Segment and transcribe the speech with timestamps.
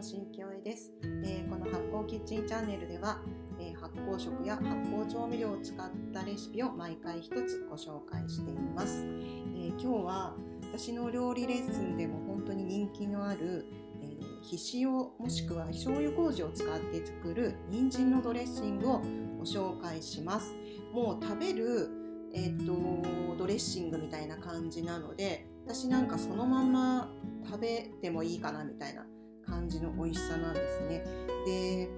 [0.00, 0.92] 星幸恵です、
[1.26, 3.20] えー、この発酵キッチンチャンネルでは、
[3.60, 10.34] えー、発酵食や発酵調味料を使ったレシピを毎回一つご紹介しています、え今日は
[10.72, 13.66] 私の料理レッスンでも本当に人気のある、
[14.02, 19.02] えひしおもしくは醤油麹を使って作る人参のドレッシングを
[19.38, 20.54] ご紹介します。
[20.94, 21.90] もう食べる
[22.32, 27.10] えーと、ドレッシングみたいな感じなので私なんかそのまま
[27.44, 29.04] 食べてもいいかなみたいな
[29.50, 31.04] 感じの美味しさなんですね。
[31.44, 31.88] で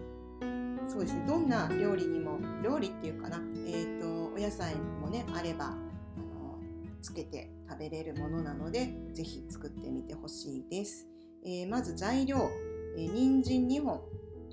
[0.88, 6.58] そうですねどんな料理にも料理っていうかな、えーと、お野菜もねあればあの
[7.00, 11.06] つけて食べれるものなので是非作ってみてほしいです。
[11.44, 12.50] えー、まず材料、
[12.96, 14.00] えー、人参2本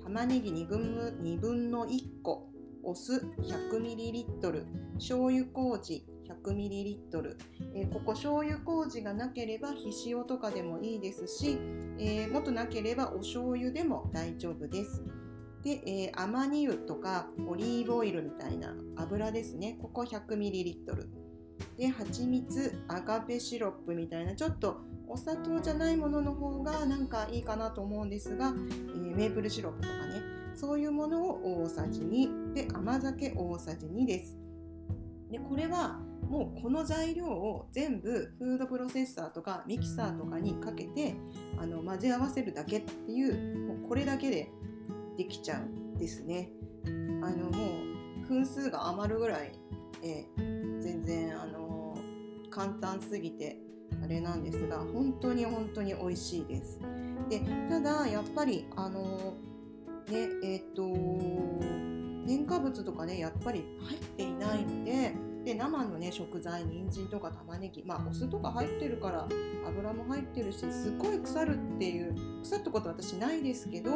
[0.02, 2.48] 玉ねぎ2分 ,2 分の1個
[2.82, 6.04] お酢 100ml 醤油麹
[6.44, 7.36] 100ml、
[7.74, 11.58] えー、ここ醤油麹がなければひしおとかでもいいですし、
[11.98, 15.02] えー、もっとなければお醤油でも大丈夫です。
[15.62, 19.78] で、えー、アマニ油とかオリーブオイルみたいな油ですね。
[19.80, 21.06] ここ 100ml。
[21.76, 30.22] で、蜂蜜、アガベシロップみたいなちょっとお砂糖じゃないものの方がなんかいいかなと思うんですが、えー、メープルシロップとかね、
[30.54, 34.38] そういうものを大さじ2で甘酒大さじ2です。
[35.30, 41.14] でこれはもうこの材料を全部フードプロセッサーとかミキサーとかにかけて
[41.58, 44.50] あの混ぜ合わせるだけっていうもうこれだけで
[45.16, 46.50] できちゃうんですね。
[47.22, 47.82] あのも
[48.24, 49.52] う分数が余るぐらい、
[50.02, 50.24] え
[50.80, 51.96] 全然あの
[52.48, 53.58] 簡単すぎて
[54.02, 56.80] あれなんですが本当に本当に美味しいです。
[57.28, 59.34] でただやっぱりあの
[60.08, 60.82] ねえっ、と
[62.26, 65.12] 添加物とかねやっぱり入っていないので
[65.44, 69.26] で生のね食材人参とか玉ねぎまあお酢とか入ってるから
[69.66, 73.90] 油も入ってるしすっごい腐るっていう腐ったこと私ないですけど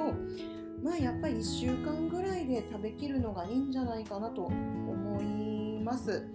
[0.82, 6.26] まあやっぱり1週間ぐらいで食べきるのがいいんじゃないかなと思います。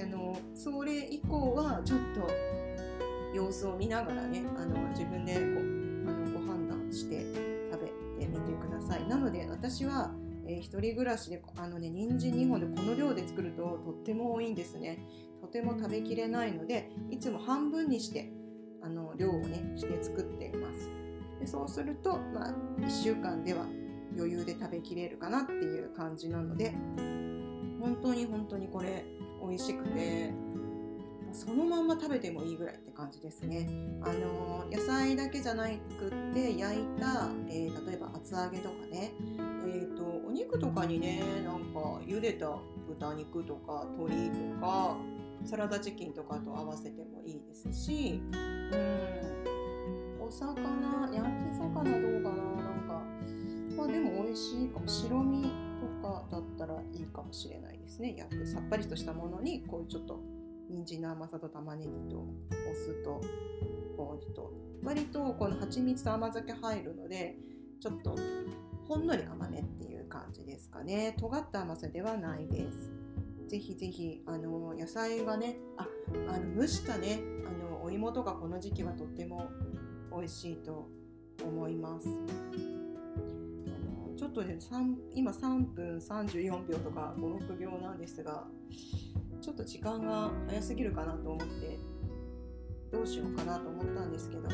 [0.00, 2.28] あのそれ以降はちょっと
[3.34, 5.40] 様子を見ながらねあの自分でこ
[6.08, 7.26] あのご判断して
[7.72, 9.08] 食べてみてください。
[9.08, 10.14] なので私は
[10.48, 12.77] えー、一人暮らしであのね人参2本で
[13.20, 14.98] で作るととっても多いんですね。
[15.40, 18.32] とても食べきれないのでいつも半分にして
[18.82, 20.90] あの量をねして作っています。
[21.40, 23.64] でそうすると、まあ、1週間では
[24.16, 26.74] 余裕で食べきれるかなっていう感じなので
[27.80, 29.04] 本当に本当にこれ
[29.40, 30.32] 美味しくて
[31.32, 33.68] そのまんま食べてもいいぐらいって感じですね。
[34.02, 39.12] あの野菜だけじゃなくって焼いた、えー、例えば厚揚げとかね、
[39.66, 44.96] えーと、お肉とかにねなんか茹でた豚肉とか鶏とか
[45.44, 48.36] サラダチキンとかと合わせてもいいですしう
[48.76, 50.22] ん。
[50.26, 53.02] お魚焼き魚どうかななんか。
[53.76, 54.86] まあでも美味しいかも。
[54.86, 55.48] 白身と
[56.02, 58.14] かだったらいいかもしれないですね。
[58.16, 60.20] 焼くさっぱりとしたものにこういうちょっと
[60.68, 63.20] 人参の甘さと玉ねぎとお酢と
[63.96, 67.36] 麹と割とこの蜂蜜と甘酒入るので
[67.80, 68.14] ちょっと
[68.88, 71.14] ほんのり甘めっていう感じですかね。
[71.20, 72.90] 尖った甘さではないです。
[73.46, 75.86] ぜひぜひあの野菜がねあ
[76.28, 79.50] あの蒸したねあのお芋とかこの時期はとっても
[80.10, 80.88] 美味しいと
[81.44, 82.08] 思います。
[82.08, 82.10] あ
[84.10, 88.46] のちょっとね3今3分34秒とか56秒なんですが
[89.42, 91.78] ちょっと時間が早すぎるかなと思って
[92.90, 94.52] どうしようかなと思ったんですけどまあ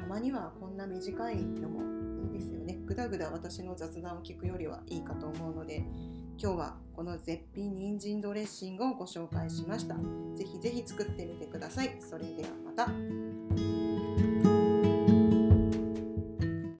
[0.00, 1.95] たまにはこんな短いのも
[2.36, 2.78] ですよね。
[2.84, 5.84] ぐだぐだ私の雑談を聞くよりはいいかと思うので
[6.38, 9.96] 今日はこの絶品人参ドレッシングをご紹介しました。
[10.36, 11.96] 是非是非作ってみてください。
[12.00, 13.45] それではまた。